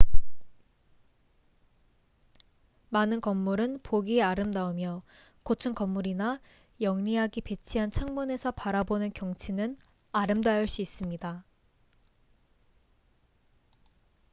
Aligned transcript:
많은 2.89 3.21
건물은 3.21 3.81
보기에 3.83 4.23
아름다우며 4.23 5.03
고층 5.43 5.75
건물이나 5.75 6.39
영리하게 6.81 7.41
배치한 7.41 7.91
창문에서 7.91 8.49
바라보는 8.49 9.13
경치는 9.13 9.77
아름다울 10.11 10.67
수 10.67 10.81
있습니다 10.81 11.43